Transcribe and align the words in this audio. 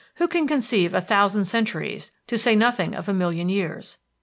Who 0.15 0.27
can 0.27 0.47
conceive 0.47 0.95
a 0.95 0.99
thousand 0.99 1.45
centuries, 1.45 2.11
to 2.25 2.35
say 2.35 2.55
nothing 2.55 2.95
of 2.95 3.07
a 3.07 3.13
million 3.13 3.49
years? 3.49 3.99